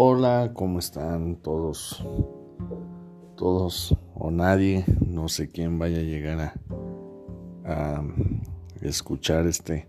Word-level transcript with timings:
Hola, 0.00 0.52
¿cómo 0.54 0.78
están 0.78 1.34
todos? 1.42 2.06
Todos 3.36 3.98
o 4.14 4.30
nadie, 4.30 4.84
no 5.04 5.28
sé 5.28 5.48
quién 5.48 5.80
vaya 5.80 5.98
a 5.98 6.02
llegar 6.02 6.54
a, 7.64 8.04
escuchar 8.80 9.48
este 9.48 9.88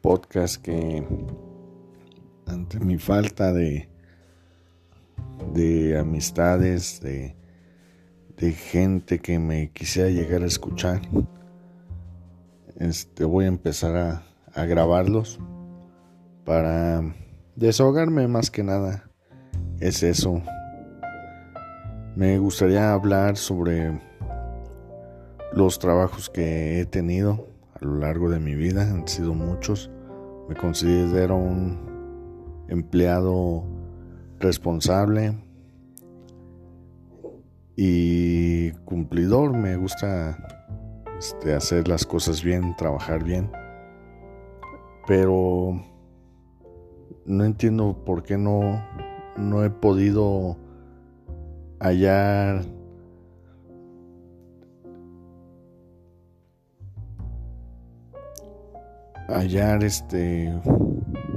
podcast 0.00 0.56
que 0.62 1.06
ante 2.46 2.80
mi 2.80 2.96
falta 2.96 3.52
de, 3.52 3.90
de 5.52 5.98
amistades, 5.98 6.98
de, 7.02 7.36
de 8.38 8.52
gente 8.52 9.18
que 9.18 9.38
me 9.38 9.70
quisiera 9.72 10.08
llegar 10.08 10.42
a 10.42 10.46
escuchar, 10.46 11.02
este, 12.78 13.24
voy 13.24 13.44
a 13.44 13.48
empezar 13.48 13.94
a, 13.94 14.22
a 14.54 14.64
grabarlos 14.64 15.38
para 16.46 17.14
desahogarme 17.56 18.26
más 18.26 18.50
que 18.50 18.62
nada 18.62 19.07
es 19.80 20.02
eso. 20.02 20.42
Me 22.16 22.38
gustaría 22.38 22.92
hablar 22.92 23.36
sobre 23.36 24.00
los 25.52 25.78
trabajos 25.78 26.28
que 26.28 26.80
he 26.80 26.86
tenido 26.86 27.48
a 27.80 27.84
lo 27.84 27.96
largo 27.98 28.28
de 28.28 28.40
mi 28.40 28.54
vida. 28.54 28.82
Han 28.82 29.06
sido 29.06 29.34
muchos. 29.34 29.90
Me 30.48 30.56
considero 30.56 31.36
un 31.36 32.66
empleado 32.68 33.64
responsable 34.40 35.36
y 37.76 38.72
cumplidor. 38.84 39.52
Me 39.56 39.76
gusta 39.76 40.36
este, 41.18 41.54
hacer 41.54 41.86
las 41.86 42.04
cosas 42.04 42.42
bien, 42.42 42.74
trabajar 42.76 43.22
bien. 43.22 43.50
Pero 45.06 45.80
no 47.26 47.44
entiendo 47.44 48.02
por 48.04 48.24
qué 48.24 48.36
no 48.36 48.82
no 49.38 49.64
he 49.64 49.70
podido 49.70 50.56
hallar 51.80 52.64
hallar 59.28 59.84
este 59.84 60.52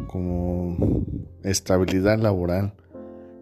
como 0.07 0.77
estabilidad 1.43 2.19
laboral. 2.19 2.73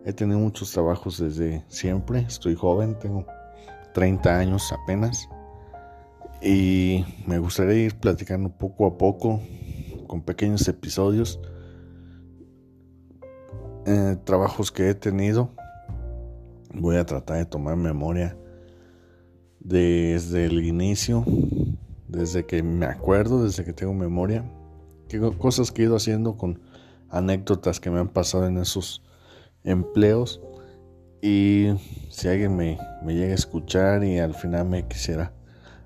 He 0.06 0.14
tenido 0.14 0.40
muchos 0.40 0.72
trabajos 0.72 1.20
desde 1.20 1.64
siempre, 1.68 2.22
estoy 2.22 2.56
joven, 2.56 2.98
tengo 3.00 3.26
30 3.94 4.38
años 4.38 4.72
apenas. 4.72 5.30
Y 6.42 7.06
me 7.28 7.38
gustaría 7.38 7.86
ir 7.86 8.00
platicando 8.00 8.50
poco 8.50 8.88
a 8.88 8.98
poco 8.98 9.42
con 10.08 10.22
pequeños 10.22 10.68
episodios 10.68 11.40
eh, 13.86 14.18
trabajos 14.24 14.72
que 14.72 14.90
he 14.90 14.96
tenido. 14.96 15.50
Voy 16.74 16.98
a 16.98 17.06
tratar 17.06 17.38
de 17.38 17.46
tomar 17.46 17.76
memoria 17.76 18.38
desde 19.60 20.46
el 20.46 20.64
inicio, 20.66 21.24
desde 22.08 22.46
que 22.46 22.64
me 22.64 22.86
acuerdo, 22.86 23.44
desde 23.44 23.66
que 23.66 23.74
tengo 23.74 23.94
memoria, 23.94 24.50
qué 25.08 25.20
cosas 25.38 25.72
que 25.72 25.82
he 25.82 25.86
ido 25.86 25.96
haciendo 25.96 26.38
con 26.38 26.62
anécdotas 27.10 27.80
que 27.80 27.90
me 27.90 28.00
han 28.00 28.10
pasado 28.10 28.48
en 28.48 28.58
esos 28.58 29.04
empleos 29.64 30.42
y 31.22 31.68
si 32.10 32.28
alguien 32.28 32.56
me, 32.56 32.78
me 33.04 33.14
llega 33.14 33.32
a 33.32 33.36
escuchar 33.36 34.04
y 34.04 34.20
al 34.20 34.34
final 34.34 34.68
me 34.68 34.88
quisiera 34.88 35.34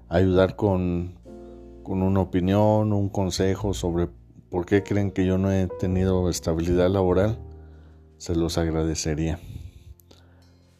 ayudar 0.10 0.56
con, 0.56 1.16
con 1.82 2.04
una 2.04 2.22
opinión, 2.22 2.94
un 2.94 3.10
consejo 3.10 3.74
sobre 3.74 4.10
por 4.50 4.66
qué 4.66 4.84
creen 4.84 5.12
que 5.12 5.26
yo 5.26 5.40
no 5.40 5.52
he 5.52 5.68
tenido 5.80 6.30
estabilidad 6.30 6.90
laboral, 6.90 7.40
se 8.18 8.36
los 8.36 8.58
agradecería. 8.58 9.40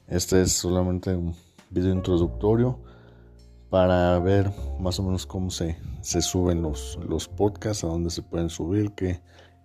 Este 0.08 0.42
es 0.42 0.52
solamente 0.52 1.16
un 1.16 1.36
video 1.70 1.94
introductorio 1.94 2.80
para 3.70 4.20
ver 4.20 4.52
más 4.80 5.00
o 5.00 5.04
menos 5.04 5.26
cómo 5.26 5.50
se, 5.50 5.78
se 6.02 6.22
suben 6.22 6.62
los, 6.62 7.00
los 7.08 7.28
podcasts, 7.28 7.84
a 7.84 7.88
dónde 7.88 8.12
se 8.12 8.22
pueden 8.22 8.50
subir, 8.50 8.92
qué, 8.92 9.22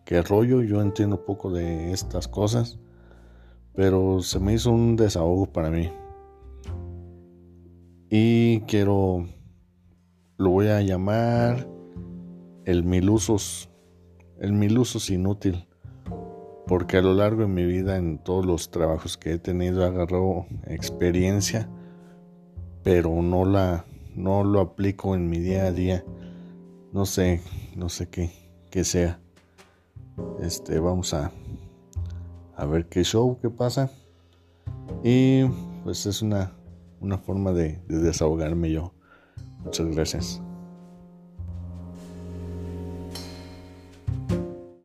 qué 0.06 0.22
rollo. 0.22 0.62
Yo 0.62 0.80
entiendo 0.80 1.24
poco 1.26 1.50
de 1.50 1.92
estas 1.92 2.26
cosas, 2.26 2.78
pero 3.74 4.22
se 4.22 4.40
me 4.40 4.54
hizo 4.54 4.70
un 4.70 4.96
desahogo 4.96 5.52
para 5.52 5.70
mí. 5.70 5.92
Y 8.10 8.60
quiero, 8.62 9.26
lo 10.38 10.50
voy 10.50 10.68
a 10.68 10.80
llamar 10.80 11.68
el 12.64 12.84
mil 12.84 13.10
usos, 13.10 13.68
el 14.40 14.54
mil 14.54 14.78
usos 14.78 15.10
inútil 15.10 15.67
porque 16.68 16.98
a 16.98 17.02
lo 17.02 17.14
largo 17.14 17.42
de 17.42 17.48
mi 17.48 17.64
vida 17.64 17.96
en 17.96 18.18
todos 18.18 18.44
los 18.44 18.70
trabajos 18.70 19.16
que 19.16 19.32
he 19.32 19.38
tenido 19.38 19.84
agarrado 19.84 20.46
experiencia, 20.66 21.68
pero 22.84 23.22
no 23.22 23.44
la 23.46 23.86
no 24.14 24.44
lo 24.44 24.60
aplico 24.60 25.14
en 25.14 25.30
mi 25.30 25.38
día 25.38 25.64
a 25.64 25.72
día. 25.72 26.04
No 26.92 27.06
sé, 27.06 27.40
no 27.74 27.88
sé 27.88 28.08
qué, 28.08 28.30
qué 28.70 28.84
sea. 28.84 29.20
Este, 30.40 30.78
vamos 30.78 31.14
a 31.14 31.32
a 32.56 32.66
ver 32.66 32.86
qué 32.88 33.02
show, 33.02 33.38
qué 33.40 33.48
pasa. 33.48 33.90
Y 35.02 35.44
pues 35.84 36.04
es 36.06 36.20
una, 36.22 36.52
una 37.00 37.16
forma 37.16 37.52
de, 37.52 37.80
de 37.88 37.98
desahogarme 37.98 38.70
yo. 38.70 38.92
Muchas 39.64 39.86
gracias. 39.86 40.42